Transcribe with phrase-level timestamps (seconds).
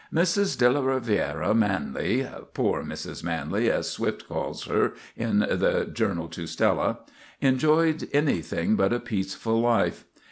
[0.11, 0.57] Mrs.
[0.57, 3.23] De la Riviere Manley—"poor Mrs.
[3.23, 10.05] Manley," as Swift calls her, in the "Journal to Stella"—enjoyed anything but a peaceful life.